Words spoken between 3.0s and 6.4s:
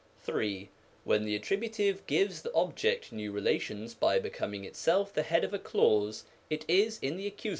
new re lations by becoming itself the head of a clause,